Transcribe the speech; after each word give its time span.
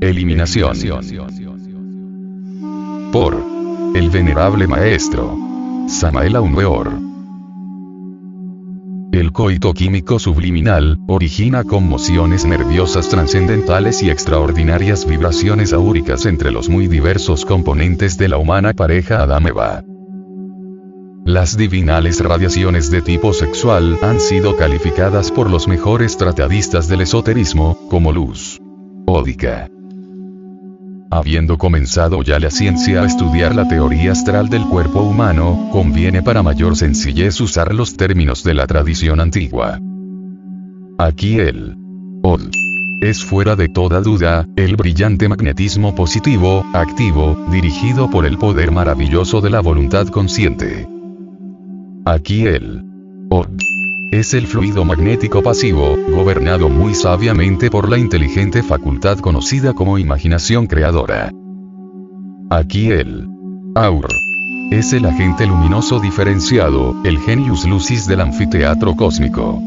Eliminación. 0.00 0.76
Por 3.12 3.42
el 3.94 4.10
venerable 4.10 4.66
maestro 4.66 5.36
Samael 5.88 6.36
Weor. 6.36 6.92
El 9.12 9.32
coito 9.32 9.72
químico 9.72 10.18
subliminal 10.18 10.98
origina 11.06 11.64
conmociones 11.64 12.44
nerviosas 12.44 13.08
trascendentales 13.08 14.02
y 14.02 14.10
extraordinarias 14.10 15.06
vibraciones 15.06 15.72
áuricas 15.72 16.26
entre 16.26 16.50
los 16.50 16.68
muy 16.68 16.88
diversos 16.88 17.44
componentes 17.44 18.18
de 18.18 18.28
la 18.28 18.38
humana 18.38 18.72
pareja 18.72 19.22
Adameva. 19.22 19.84
Las 21.24 21.56
divinales 21.56 22.20
radiaciones 22.20 22.90
de 22.90 23.00
tipo 23.00 23.32
sexual 23.32 23.98
han 24.02 24.20
sido 24.20 24.56
calificadas 24.56 25.30
por 25.30 25.48
los 25.48 25.68
mejores 25.68 26.16
tratadistas 26.16 26.88
del 26.88 27.02
esoterismo 27.02 27.78
como 27.88 28.12
luz 28.12 28.60
ódica. 29.06 29.68
Habiendo 31.10 31.58
comenzado 31.58 32.22
ya 32.22 32.38
la 32.38 32.50
ciencia 32.50 33.02
a 33.02 33.06
estudiar 33.06 33.54
la 33.54 33.68
teoría 33.68 34.12
astral 34.12 34.48
del 34.48 34.64
cuerpo 34.64 35.02
humano, 35.02 35.68
conviene 35.70 36.22
para 36.22 36.42
mayor 36.42 36.76
sencillez 36.76 37.40
usar 37.40 37.74
los 37.74 37.96
términos 37.96 38.42
de 38.42 38.54
la 38.54 38.66
tradición 38.66 39.20
antigua. 39.20 39.78
Aquí 40.98 41.38
el 41.38 41.76
Od 42.22 42.40
es 43.00 43.22
fuera 43.22 43.54
de 43.54 43.68
toda 43.68 44.00
duda, 44.00 44.48
el 44.56 44.76
brillante 44.76 45.28
magnetismo 45.28 45.94
positivo, 45.94 46.64
activo, 46.72 47.36
dirigido 47.50 48.10
por 48.10 48.24
el 48.24 48.38
poder 48.38 48.70
maravilloso 48.70 49.40
de 49.40 49.50
la 49.50 49.60
voluntad 49.60 50.08
consciente. 50.08 50.88
Aquí 52.06 52.46
el 52.46 52.82
Od 53.30 53.48
es 54.18 54.32
el 54.32 54.46
fluido 54.46 54.84
magnético 54.84 55.42
pasivo, 55.42 55.96
gobernado 56.08 56.68
muy 56.68 56.94
sabiamente 56.94 57.68
por 57.68 57.88
la 57.88 57.98
inteligente 57.98 58.62
facultad 58.62 59.18
conocida 59.18 59.72
como 59.72 59.98
imaginación 59.98 60.68
creadora. 60.68 61.32
Aquí 62.48 62.92
el 62.92 63.26
Aur 63.74 64.06
es 64.70 64.92
el 64.92 65.06
agente 65.06 65.46
luminoso 65.46 65.98
diferenciado, 65.98 66.94
el 67.04 67.18
genius 67.18 67.66
lucis 67.66 68.06
del 68.06 68.20
anfiteatro 68.20 68.94
cósmico. 68.94 69.60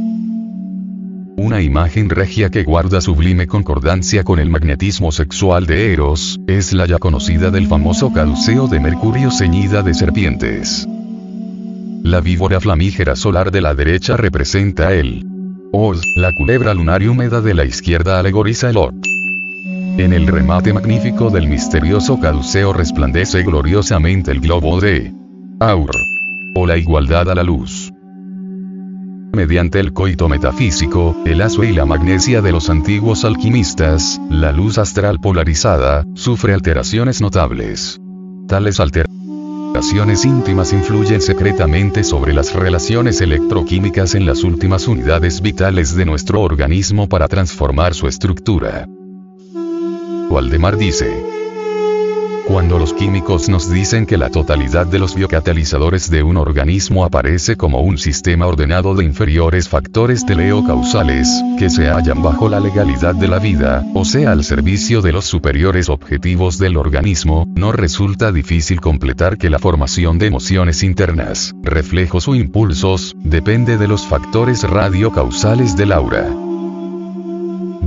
Una 1.35 1.61
imagen 1.61 2.09
regia 2.09 2.49
que 2.49 2.63
guarda 2.63 3.01
sublime 3.01 3.47
concordancia 3.47 4.23
con 4.23 4.39
el 4.39 4.49
magnetismo 4.49 5.11
sexual 5.11 5.65
de 5.65 5.91
Eros, 5.91 6.39
es 6.47 6.71
la 6.71 6.85
ya 6.85 6.99
conocida 6.99 7.51
del 7.51 7.67
famoso 7.67 8.13
caduceo 8.13 8.69
de 8.69 8.79
Mercurio 8.79 9.29
ceñida 9.29 9.83
de 9.83 9.93
serpientes. 9.93 10.87
La 12.03 12.21
víbora 12.21 12.59
flamígera 12.59 13.15
solar 13.15 13.51
de 13.51 13.61
la 13.61 13.75
derecha 13.75 14.17
representa 14.17 14.93
el 14.93 15.25
Oz, 15.71 16.01
la 16.15 16.31
culebra 16.31 16.73
lunar 16.73 17.01
y 17.03 17.07
húmeda 17.07 17.41
de 17.41 17.53
la 17.53 17.65
izquierda 17.65 18.19
alegoriza 18.19 18.69
el 18.69 18.77
Ot. 18.77 18.95
En 19.97 20.13
el 20.13 20.27
remate 20.27 20.73
magnífico 20.73 21.29
del 21.29 21.47
misterioso 21.47 22.19
caduceo 22.19 22.71
resplandece 22.71 23.43
gloriosamente 23.43 24.31
el 24.31 24.39
globo 24.39 24.79
de 24.79 25.11
Aur. 25.59 25.91
O 26.55 26.65
la 26.65 26.77
igualdad 26.77 27.29
a 27.29 27.35
la 27.35 27.43
luz. 27.43 27.91
Mediante 29.33 29.79
el 29.79 29.93
coito 29.93 30.29
metafísico, 30.29 31.15
el 31.25 31.41
azue 31.41 31.69
y 31.69 31.73
la 31.73 31.85
magnesia 31.85 32.41
de 32.41 32.51
los 32.51 32.69
antiguos 32.69 33.25
alquimistas, 33.25 34.19
la 34.29 34.51
luz 34.51 34.77
astral 34.77 35.19
polarizada, 35.19 36.05
sufre 36.15 36.53
alteraciones 36.53 37.21
notables. 37.21 37.99
Tales 38.47 38.79
alteraciones 38.79 39.16
relaciones 39.77 40.25
íntimas 40.25 40.73
influyen 40.73 41.21
secretamente 41.21 42.03
sobre 42.03 42.33
las 42.33 42.51
relaciones 42.55 43.21
electroquímicas 43.21 44.15
en 44.15 44.25
las 44.25 44.43
últimas 44.43 44.87
unidades 44.87 45.39
vitales 45.39 45.95
de 45.95 46.03
nuestro 46.03 46.41
organismo 46.41 47.07
para 47.07 47.27
transformar 47.27 47.93
su 47.93 48.07
estructura. 48.07 48.87
Waldemar 50.31 50.77
dice, 50.77 51.36
cuando 52.47 52.79
los 52.79 52.93
químicos 52.93 53.49
nos 53.49 53.69
dicen 53.69 54.05
que 54.05 54.17
la 54.17 54.29
totalidad 54.29 54.87
de 54.87 54.99
los 54.99 55.15
biocatalizadores 55.15 56.09
de 56.09 56.23
un 56.23 56.37
organismo 56.37 57.03
aparece 57.03 57.57
como 57.57 57.81
un 57.81 57.97
sistema 57.97 58.47
ordenado 58.47 58.95
de 58.95 59.03
inferiores 59.03 59.67
factores 59.67 60.25
teleocausales, 60.25 61.29
que 61.59 61.69
se 61.69 61.89
hallan 61.89 62.23
bajo 62.23 62.47
la 62.47 62.61
legalidad 62.61 63.15
de 63.15 63.27
la 63.27 63.39
vida, 63.39 63.85
o 63.93 64.05
sea 64.05 64.31
al 64.31 64.45
servicio 64.45 65.01
de 65.01 65.11
los 65.11 65.25
superiores 65.25 65.89
objetivos 65.89 66.57
del 66.57 66.77
organismo, 66.77 67.45
no 67.55 67.73
resulta 67.73 68.31
difícil 68.31 68.79
completar 68.79 69.37
que 69.37 69.49
la 69.49 69.59
formación 69.59 70.17
de 70.17 70.27
emociones 70.27 70.83
internas, 70.83 71.53
reflejos 71.61 72.29
o 72.29 72.35
impulsos, 72.35 73.13
depende 73.19 73.77
de 73.77 73.89
los 73.89 74.07
factores 74.07 74.63
radiocausales 74.63 75.75
del 75.75 75.91
aura. 75.91 76.46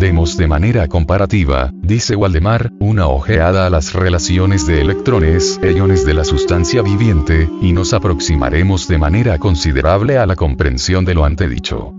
Demos 0.01 0.39
de 0.39 0.47
manera 0.47 0.89
comparativa, 0.89 1.71
dice 1.75 2.17
Waldemar, 2.17 2.73
una 2.81 3.07
ojeada 3.09 3.67
a 3.67 3.71
las 3.71 3.93
relaciones 3.93 4.67
de 4.67 4.81
electrones 4.81 5.61
e 5.63 5.73
iones 5.73 6.07
de 6.07 6.15
la 6.15 6.25
sustancia 6.25 6.81
viviente, 6.81 7.51
y 7.61 7.75
nos 7.75 7.93
aproximaremos 7.93 8.89
de 8.89 8.97
manera 8.97 9.37
considerable 9.37 10.17
a 10.17 10.25
la 10.25 10.37
comprensión 10.37 11.05
de 11.05 11.13
lo 11.13 11.27
antedicho. 11.27 11.93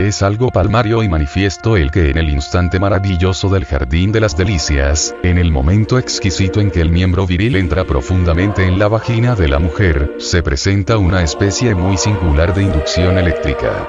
Es 0.00 0.22
algo 0.22 0.48
palmario 0.48 1.02
y 1.02 1.10
manifiesto 1.10 1.76
el 1.76 1.90
que 1.90 2.08
en 2.08 2.16
el 2.16 2.30
instante 2.30 2.80
maravilloso 2.80 3.50
del 3.50 3.66
jardín 3.66 4.12
de 4.12 4.20
las 4.20 4.34
delicias, 4.34 5.14
en 5.22 5.36
el 5.36 5.52
momento 5.52 5.98
exquisito 5.98 6.58
en 6.62 6.70
que 6.70 6.80
el 6.80 6.88
miembro 6.88 7.26
viril 7.26 7.56
entra 7.56 7.84
profundamente 7.84 8.66
en 8.66 8.78
la 8.78 8.88
vagina 8.88 9.34
de 9.34 9.48
la 9.48 9.58
mujer, 9.58 10.14
se 10.16 10.42
presenta 10.42 10.96
una 10.96 11.22
especie 11.22 11.74
muy 11.74 11.98
singular 11.98 12.54
de 12.54 12.62
inducción 12.62 13.18
eléctrica. 13.18 13.86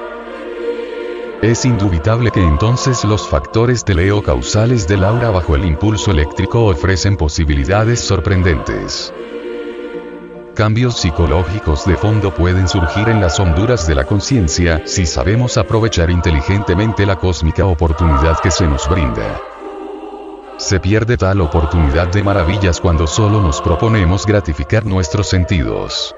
Es 1.44 1.66
indubitable 1.66 2.30
que 2.30 2.40
entonces 2.40 3.04
los 3.04 3.28
factores 3.28 3.84
teleocausales 3.84 4.88
del 4.88 5.04
aura 5.04 5.28
bajo 5.28 5.54
el 5.54 5.66
impulso 5.66 6.10
eléctrico 6.10 6.64
ofrecen 6.64 7.18
posibilidades 7.18 8.00
sorprendentes. 8.00 9.12
Cambios 10.54 10.98
psicológicos 10.98 11.84
de 11.84 11.98
fondo 11.98 12.34
pueden 12.34 12.66
surgir 12.66 13.10
en 13.10 13.20
las 13.20 13.38
honduras 13.40 13.86
de 13.86 13.94
la 13.94 14.06
conciencia 14.06 14.80
si 14.86 15.04
sabemos 15.04 15.58
aprovechar 15.58 16.08
inteligentemente 16.08 17.04
la 17.04 17.16
cósmica 17.16 17.66
oportunidad 17.66 18.40
que 18.40 18.50
se 18.50 18.66
nos 18.66 18.88
brinda. 18.88 19.38
Se 20.56 20.80
pierde 20.80 21.18
tal 21.18 21.42
oportunidad 21.42 22.08
de 22.08 22.22
maravillas 22.22 22.80
cuando 22.80 23.06
solo 23.06 23.42
nos 23.42 23.60
proponemos 23.60 24.24
gratificar 24.24 24.86
nuestros 24.86 25.28
sentidos. 25.28 26.16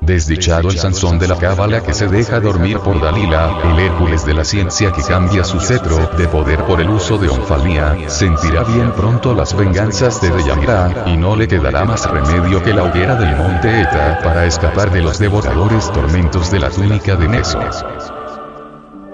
Desdichado 0.00 0.70
el 0.70 0.78
Sansón 0.78 1.18
de 1.18 1.28
la 1.28 1.36
cábala 1.36 1.82
que 1.82 1.92
se 1.92 2.08
deja 2.08 2.40
dormir 2.40 2.78
por 2.78 3.00
Dalila, 3.00 3.58
el 3.64 3.78
Hércules 3.78 4.24
de 4.24 4.32
la 4.32 4.44
ciencia 4.44 4.90
que 4.92 5.02
cambia 5.02 5.44
su 5.44 5.60
cetro 5.60 6.10
de 6.16 6.26
poder 6.26 6.64
por 6.64 6.80
el 6.80 6.88
uso 6.88 7.18
de 7.18 7.28
onfalía, 7.28 7.96
sentirá 8.08 8.64
bien 8.64 8.92
pronto 8.92 9.34
las 9.34 9.54
venganzas 9.54 10.20
de 10.22 10.30
Deyanira, 10.30 11.04
y 11.06 11.18
no 11.18 11.36
le 11.36 11.46
quedará 11.46 11.84
más 11.84 12.10
remedio 12.10 12.62
que 12.62 12.72
la 12.72 12.84
hoguera 12.84 13.14
del 13.14 13.36
monte 13.36 13.82
Eta 13.82 14.20
para 14.24 14.46
escapar 14.46 14.90
de 14.90 15.02
los 15.02 15.18
devoradores 15.18 15.92
tormentos 15.92 16.50
de 16.50 16.60
la 16.60 16.70
túnica 16.70 17.16
de 17.16 17.28
Neso. 17.28 17.60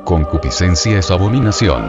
Concupiscencia 0.04 1.00
es 1.00 1.10
abominación. 1.10 1.84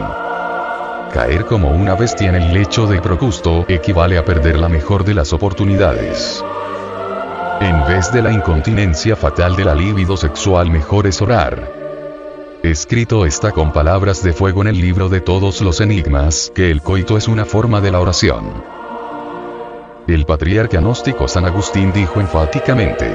Caer 1.14 1.46
como 1.46 1.70
una 1.70 1.94
bestia 1.94 2.28
en 2.28 2.34
el 2.34 2.52
lecho 2.52 2.86
de 2.86 3.00
Procusto 3.00 3.64
equivale 3.68 4.18
a 4.18 4.24
perder 4.24 4.58
la 4.58 4.68
mejor 4.68 5.04
de 5.04 5.14
las 5.14 5.32
oportunidades. 5.32 6.44
En 7.60 7.84
vez 7.86 8.12
de 8.12 8.22
la 8.22 8.30
incontinencia 8.30 9.16
fatal 9.16 9.56
de 9.56 9.64
la 9.64 9.74
libido 9.74 10.16
sexual 10.16 10.70
mejor 10.70 11.08
es 11.08 11.20
orar. 11.20 11.72
Escrito 12.62 13.26
está 13.26 13.50
con 13.50 13.72
palabras 13.72 14.22
de 14.22 14.32
fuego 14.32 14.62
en 14.62 14.68
el 14.68 14.80
libro 14.80 15.08
de 15.08 15.20
todos 15.20 15.60
los 15.60 15.80
enigmas 15.80 16.52
que 16.54 16.70
el 16.70 16.82
coito 16.82 17.16
es 17.16 17.26
una 17.26 17.44
forma 17.44 17.80
de 17.80 17.90
la 17.90 17.98
oración. 18.00 18.62
El 20.06 20.24
patriarca 20.24 20.78
gnóstico 20.78 21.26
San 21.26 21.46
Agustín 21.46 21.92
dijo 21.92 22.20
enfáticamente, 22.20 23.12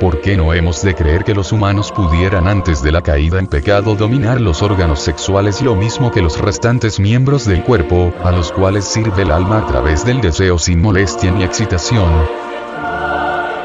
¿Por 0.00 0.22
qué 0.22 0.38
no 0.38 0.54
hemos 0.54 0.80
de 0.80 0.94
creer 0.94 1.22
que 1.22 1.34
los 1.34 1.52
humanos 1.52 1.92
pudieran 1.92 2.48
antes 2.48 2.82
de 2.82 2.92
la 2.92 3.02
caída 3.02 3.38
en 3.38 3.48
pecado 3.48 3.94
dominar 3.94 4.40
los 4.40 4.62
órganos 4.62 5.00
sexuales 5.00 5.60
lo 5.60 5.74
mismo 5.74 6.10
que 6.10 6.22
los 6.22 6.40
restantes 6.40 6.98
miembros 6.98 7.44
del 7.44 7.62
cuerpo, 7.62 8.14
a 8.24 8.30
los 8.30 8.50
cuales 8.50 8.86
sirve 8.86 9.22
el 9.22 9.30
alma 9.30 9.58
a 9.58 9.66
través 9.66 10.06
del 10.06 10.22
deseo 10.22 10.58
sin 10.58 10.80
molestia 10.80 11.30
ni 11.32 11.44
excitación? 11.44 12.45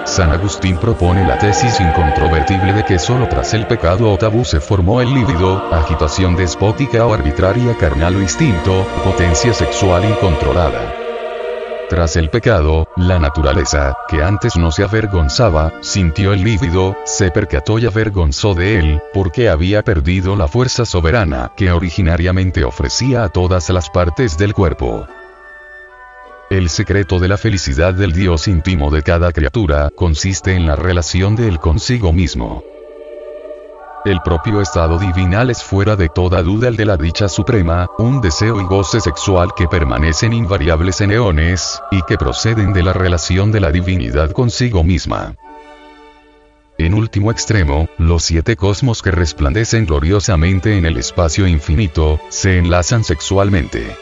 San 0.05 0.31
Agustín 0.31 0.77
propone 0.77 1.25
la 1.25 1.37
tesis 1.37 1.79
incontrovertible 1.79 2.73
de 2.73 2.83
que 2.83 2.97
solo 2.97 3.27
tras 3.27 3.53
el 3.53 3.67
pecado 3.67 4.11
o 4.11 4.17
tabú 4.17 4.43
se 4.43 4.59
formó 4.59 4.99
el 4.99 5.13
líbido, 5.13 5.73
agitación 5.73 6.35
despótica 6.35 7.05
o 7.05 7.13
arbitraria 7.13 7.77
carnal 7.77 8.15
o 8.15 8.21
instinto, 8.21 8.85
potencia 9.03 9.53
sexual 9.53 10.03
incontrolada. 10.05 10.93
Tras 11.91 12.15
el 12.15 12.29
pecado, 12.29 12.87
la 12.95 13.19
naturaleza, 13.19 13.93
que 14.07 14.23
antes 14.23 14.55
no 14.55 14.71
se 14.71 14.83
avergonzaba, 14.83 15.73
sintió 15.81 16.31
el 16.31 16.43
líbido, 16.43 16.95
se 17.03 17.31
percató 17.31 17.79
y 17.79 17.85
avergonzó 17.85 18.53
de 18.53 18.79
él, 18.79 19.01
porque 19.13 19.49
había 19.49 19.83
perdido 19.83 20.37
la 20.37 20.47
fuerza 20.47 20.85
soberana 20.85 21.51
que 21.57 21.71
originariamente 21.71 22.63
ofrecía 22.63 23.25
a 23.25 23.29
todas 23.29 23.69
las 23.69 23.89
partes 23.89 24.37
del 24.37 24.53
cuerpo. 24.53 25.05
El 26.51 26.67
secreto 26.67 27.17
de 27.17 27.29
la 27.29 27.37
felicidad 27.37 27.93
del 27.93 28.11
Dios 28.11 28.49
íntimo 28.49 28.91
de 28.91 29.03
cada 29.03 29.31
criatura 29.31 29.89
consiste 29.95 30.53
en 30.53 30.67
la 30.67 30.75
relación 30.75 31.37
de 31.37 31.47
él 31.47 31.61
consigo 31.61 32.11
mismo. 32.11 32.61
El 34.03 34.19
propio 34.21 34.59
estado 34.59 34.99
divinal 34.99 35.49
es 35.49 35.63
fuera 35.63 35.95
de 35.95 36.09
toda 36.09 36.43
duda 36.43 36.67
el 36.67 36.75
de 36.75 36.83
la 36.83 36.97
dicha 36.97 37.29
suprema, 37.29 37.87
un 37.97 38.19
deseo 38.19 38.59
y 38.59 38.65
goce 38.65 38.99
sexual 38.99 39.51
que 39.55 39.69
permanecen 39.69 40.33
invariables 40.33 40.99
en 40.99 41.11
eones, 41.11 41.81
y 41.89 42.01
que 42.01 42.17
proceden 42.17 42.73
de 42.73 42.83
la 42.83 42.91
relación 42.91 43.53
de 43.53 43.61
la 43.61 43.71
divinidad 43.71 44.31
consigo 44.31 44.83
misma. 44.83 45.35
En 46.77 46.93
último 46.95 47.31
extremo, 47.31 47.87
los 47.97 48.25
siete 48.25 48.57
cosmos 48.57 49.01
que 49.01 49.11
resplandecen 49.11 49.85
gloriosamente 49.85 50.77
en 50.77 50.85
el 50.85 50.97
espacio 50.97 51.47
infinito, 51.47 52.19
se 52.27 52.57
enlazan 52.57 53.05
sexualmente. 53.05 53.95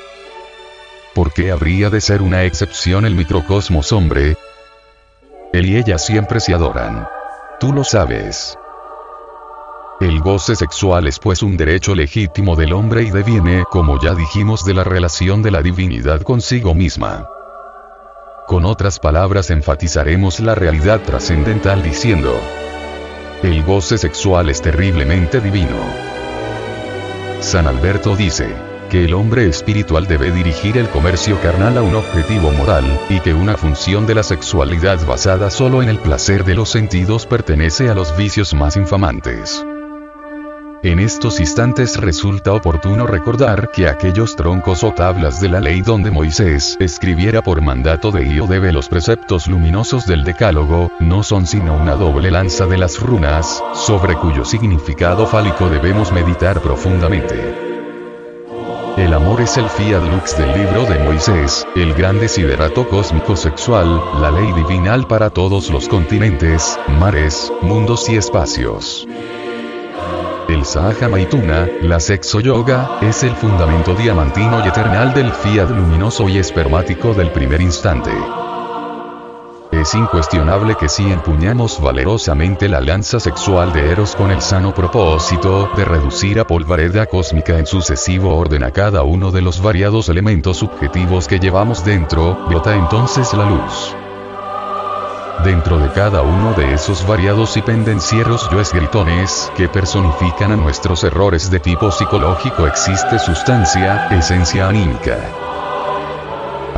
¿Por 1.20 1.34
qué 1.34 1.52
habría 1.52 1.90
de 1.90 2.00
ser 2.00 2.22
una 2.22 2.46
excepción 2.46 3.04
el 3.04 3.14
microcosmos 3.14 3.92
hombre? 3.92 4.38
Él 5.52 5.66
y 5.66 5.76
ella 5.76 5.98
siempre 5.98 6.40
se 6.40 6.54
adoran. 6.54 7.10
Tú 7.60 7.74
lo 7.74 7.84
sabes. 7.84 8.58
El 10.00 10.22
goce 10.22 10.56
sexual 10.56 11.08
es 11.08 11.20
pues 11.20 11.44
un 11.44 11.58
derecho 11.58 11.94
legítimo 11.94 12.56
del 12.56 12.72
hombre 12.72 13.04
y 13.04 13.10
deviene, 13.12 13.66
como 13.70 14.02
ya 14.02 14.16
dijimos, 14.16 14.64
de 14.64 14.74
la 14.74 14.86
relación 14.86 15.44
de 15.44 15.52
la 15.52 15.62
divinidad 15.62 16.22
consigo 16.22 16.74
misma. 16.74 17.28
Con 18.48 18.64
otras 18.64 18.98
palabras 18.98 19.50
enfatizaremos 19.50 20.40
la 20.40 20.56
realidad 20.56 21.02
trascendental 21.02 21.84
diciendo, 21.84 22.34
el 23.44 23.62
goce 23.66 23.98
sexual 23.98 24.50
es 24.50 24.62
terriblemente 24.62 25.42
divino. 25.42 25.76
San 27.42 27.68
Alberto 27.68 28.16
dice, 28.16 28.69
que 28.90 29.06
el 29.06 29.14
hombre 29.14 29.48
espiritual 29.48 30.08
debe 30.08 30.32
dirigir 30.32 30.78
el 30.78 30.90
comercio 30.90 31.40
carnal 31.42 31.78
a 31.78 31.82
un 31.82 31.96
objetivo 31.96 32.52
moral, 32.52 32.86
y 33.10 33.20
que 33.20 33.34
una 33.34 33.56
función 33.56 34.06
de 34.08 34.16
la 34.16 34.24
sexualidad 34.24 35.06
basada 35.06 35.50
solo 35.50 35.82
en 35.82 35.90
el 35.90 36.00
placer 36.00 36.44
de 36.44 36.56
los 36.56 36.70
sentidos 36.70 37.26
pertenece 37.26 37.90
a 37.90 37.96
los 37.96 38.18
vicios 38.18 38.54
más 38.54 38.76
infamantes. 38.76 39.64
En 40.82 41.00
estos 41.00 41.42
instantes 41.42 41.98
resulta 41.98 42.54
oportuno 42.54 43.06
recordar 43.06 43.70
que 43.72 43.90
aquellos 43.90 44.38
troncos 44.38 44.82
o 44.86 44.94
tablas 44.94 45.42
de 45.42 45.50
la 45.50 45.60
ley 45.60 45.82
donde 45.82 46.10
Moisés 46.10 46.78
escribiera 46.80 47.42
por 47.42 47.62
mandato 47.62 48.12
de 48.12 48.24
debe 48.48 48.72
los 48.72 48.88
preceptos 48.88 49.48
luminosos 49.48 50.06
del 50.06 50.24
Decálogo, 50.24 50.90
no 51.00 51.22
son 51.24 51.48
sino 51.48 51.76
una 51.76 51.96
doble 51.96 52.32
lanza 52.32 52.66
de 52.66 52.78
las 52.78 52.98
runas, 53.02 53.62
sobre 53.74 54.16
cuyo 54.16 54.46
significado 54.46 55.28
fálico 55.28 55.70
debemos 55.70 56.14
meditar 56.14 56.62
profundamente. 56.62 57.69
El 59.00 59.14
amor 59.14 59.40
es 59.40 59.56
el 59.56 59.70
fiat 59.70 60.04
lux 60.04 60.38
del 60.38 60.52
libro 60.52 60.84
de 60.84 61.00
Moisés, 61.00 61.66
el 61.74 61.94
gran 61.94 62.20
desiderato 62.20 62.86
cósmico 62.86 63.38
sexual, 63.38 63.88
la 64.20 64.30
ley 64.30 64.52
divinal 64.52 65.08
para 65.08 65.30
todos 65.30 65.70
los 65.70 65.88
continentes, 65.88 66.78
mares, 67.00 67.50
mundos 67.62 68.10
y 68.10 68.18
espacios. 68.18 69.08
El 70.50 70.66
Sahaja 70.66 71.08
Maituna, 71.08 71.70
la 71.82 72.02
sexo 72.02 72.42
yoga, 72.42 73.00
es 73.02 73.24
el 73.24 73.34
fundamento 73.38 73.96
diamantino 73.96 74.66
y 74.66 74.68
eternal 74.68 75.14
del 75.14 75.32
fiat 75.32 75.70
luminoso 75.70 76.28
y 76.28 76.38
espermático 76.38 77.14
del 77.14 77.32
primer 77.32 77.62
instante. 77.62 78.12
Es 79.72 79.94
incuestionable 79.94 80.76
que 80.76 80.90
si 80.90 81.12
empuñamos 81.12 81.80
valerosamente 81.80 82.68
la 82.68 82.82
lanza 82.82 83.20
sexual 83.20 83.72
de 83.72 83.92
Eros 83.92 84.16
con 84.16 84.32
el 84.32 84.42
sano 84.42 84.74
propósito 84.74 85.70
de 85.78 85.86
reducir 85.86 86.40
a 86.40 86.48
polvareda 86.48 87.06
cósmica 87.06 87.60
en 87.60 87.68
sucesivo 87.68 88.36
orden 88.36 88.64
a 88.64 88.72
cada 88.72 89.04
uno 89.04 89.32
de 89.32 89.44
los 89.44 89.62
variados 89.62 90.10
elementos 90.10 90.58
subjetivos 90.58 91.28
que 91.28 91.38
llevamos 91.38 91.86
dentro, 91.86 92.36
brota 92.48 92.76
entonces 92.76 93.32
la 93.36 93.46
luz. 93.46 93.96
Dentro 95.44 95.78
de 95.78 95.90
cada 95.90 96.24
uno 96.24 96.54
de 96.54 96.74
esos 96.74 97.06
variados 97.06 97.56
y 97.56 97.62
pendencieros 97.62 98.50
yoes 98.50 98.74
gritones, 98.74 99.52
que 99.56 99.70
personifican 99.70 100.52
a 100.52 100.56
nuestros 100.56 101.04
errores 101.04 101.52
de 101.52 101.60
tipo 101.60 101.92
psicológico 101.92 102.66
existe 102.66 103.20
sustancia, 103.20 104.08
esencia 104.08 104.68
anímica. 104.68 105.49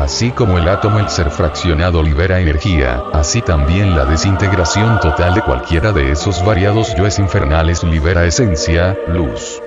Así 0.02 0.32
como 0.32 0.58
el 0.58 0.68
átomo 0.68 0.98
el 0.98 1.10
ser 1.10 1.30
fraccionado 1.30 2.02
libera 2.02 2.40
energía, 2.40 3.04
así 3.14 3.40
también 3.40 3.96
la 3.96 4.04
desintegración 4.04 5.00
total 5.00 5.36
de 5.36 5.44
cualquiera 5.44 5.92
de 5.92 6.12
esos 6.12 6.44
variados 6.44 6.96
yoes 6.96 7.20
infernales 7.20 7.84
libera 7.84 8.26
esencia, 8.26 8.98
luz. 9.10 9.62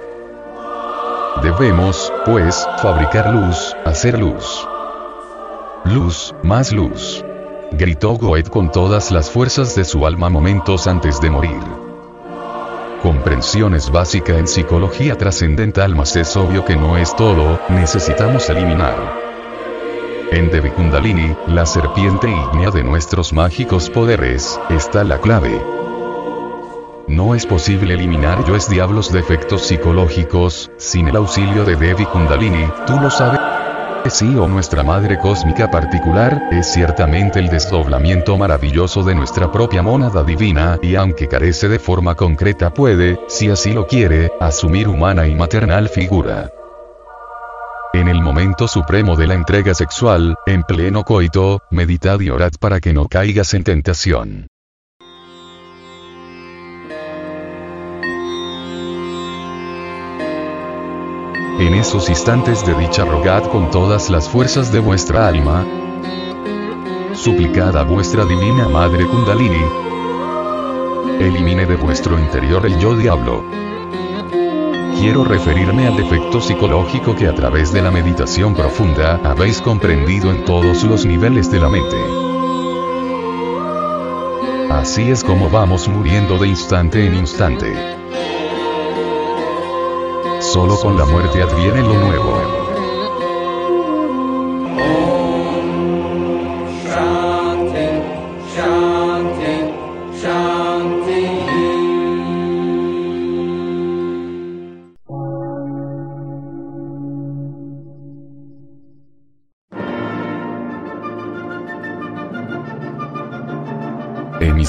Debemos, 1.40 2.12
pues, 2.26 2.66
fabricar 2.82 3.32
luz, 3.32 3.76
hacer 3.84 4.18
luz. 4.18 4.66
Luz, 5.84 6.34
más 6.42 6.72
luz 6.72 7.24
gritó 7.70 8.14
Goethe 8.14 8.50
con 8.50 8.72
todas 8.72 9.12
las 9.12 9.30
fuerzas 9.30 9.76
de 9.76 9.84
su 9.84 10.04
alma 10.04 10.30
momentos 10.30 10.88
antes 10.88 11.20
de 11.20 11.30
morir. 11.30 11.62
Comprensión 13.02 13.74
es 13.74 13.88
básica 13.88 14.36
en 14.36 14.48
psicología 14.48 15.16
trascendental, 15.16 15.94
mas 15.94 16.16
es 16.16 16.36
obvio 16.36 16.64
que 16.64 16.74
no 16.74 16.96
es 16.96 17.14
todo, 17.14 17.60
necesitamos 17.68 18.50
eliminar. 18.50 19.23
En 20.34 20.50
Devi 20.50 20.70
Kundalini, 20.70 21.32
la 21.46 21.64
serpiente 21.64 22.28
ígnea 22.28 22.72
de 22.72 22.82
nuestros 22.82 23.32
mágicos 23.32 23.88
poderes, 23.88 24.60
está 24.68 25.04
la 25.04 25.20
clave. 25.20 25.62
No 27.06 27.36
es 27.36 27.46
posible 27.46 27.94
eliminar 27.94 28.44
yoes 28.44 28.68
diablos 28.68 29.12
defectos 29.12 29.62
psicológicos, 29.62 30.72
sin 30.76 31.06
el 31.06 31.14
auxilio 31.14 31.64
de 31.64 31.76
Devi 31.76 32.04
Kundalini, 32.06 32.66
tú 32.84 32.98
lo 33.00 33.10
sabes. 33.10 33.38
Sí 34.06 34.34
o 34.34 34.48
nuestra 34.48 34.82
madre 34.82 35.20
cósmica 35.20 35.70
particular, 35.70 36.48
es 36.50 36.66
ciertamente 36.66 37.38
el 37.38 37.48
desdoblamiento 37.48 38.36
maravilloso 38.36 39.04
de 39.04 39.14
nuestra 39.14 39.52
propia 39.52 39.82
mónada 39.82 40.24
divina, 40.24 40.80
y 40.82 40.96
aunque 40.96 41.28
carece 41.28 41.68
de 41.68 41.78
forma 41.78 42.16
concreta 42.16 42.74
puede, 42.74 43.20
si 43.28 43.50
así 43.50 43.72
lo 43.72 43.86
quiere, 43.86 44.32
asumir 44.40 44.88
humana 44.88 45.28
y 45.28 45.36
maternal 45.36 45.88
figura. 45.88 46.50
En 47.94 48.08
el 48.08 48.20
momento 48.20 48.33
supremo 48.68 49.16
de 49.16 49.26
la 49.26 49.34
entrega 49.34 49.74
sexual, 49.74 50.36
en 50.46 50.62
pleno 50.62 51.02
coito, 51.04 51.60
meditad 51.70 52.20
y 52.20 52.30
orad 52.30 52.52
para 52.60 52.80
que 52.80 52.92
no 52.92 53.06
caigas 53.06 53.54
en 53.54 53.64
tentación. 53.64 54.46
En 61.58 61.74
esos 61.74 62.08
instantes 62.10 62.66
de 62.66 62.74
dicha 62.74 63.04
rogad 63.04 63.44
con 63.50 63.70
todas 63.70 64.10
las 64.10 64.28
fuerzas 64.28 64.72
de 64.72 64.80
vuestra 64.80 65.28
alma. 65.28 65.64
Suplicad 67.14 67.76
a 67.76 67.84
vuestra 67.84 68.24
divina 68.24 68.68
Madre 68.68 69.06
Kundalini. 69.06 69.64
Elimine 71.20 71.64
de 71.66 71.76
vuestro 71.76 72.18
interior 72.18 72.66
el 72.66 72.78
yo 72.78 72.96
diablo. 72.96 73.63
Quiero 74.98 75.24
referirme 75.24 75.86
al 75.86 75.96
defecto 75.96 76.40
psicológico 76.40 77.14
que 77.14 77.26
a 77.26 77.34
través 77.34 77.72
de 77.72 77.82
la 77.82 77.90
meditación 77.90 78.54
profunda 78.54 79.20
habéis 79.24 79.60
comprendido 79.60 80.30
en 80.30 80.44
todos 80.44 80.82
los 80.84 81.04
niveles 81.04 81.50
de 81.50 81.60
la 81.60 81.68
mente. 81.68 81.96
Así 84.70 85.10
es 85.10 85.24
como 85.24 85.50
vamos 85.50 85.88
muriendo 85.88 86.38
de 86.38 86.48
instante 86.48 87.06
en 87.06 87.14
instante. 87.14 87.74
Solo 90.40 90.76
con 90.78 90.96
la 90.96 91.04
muerte 91.04 91.42
adviene 91.42 91.80
lo 91.80 91.94
nuevo. 91.94 92.53